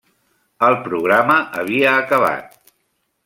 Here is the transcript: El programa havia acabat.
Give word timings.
El 0.67 0.77
programa 0.87 1.35
havia 1.63 1.93
acabat. 2.05 2.59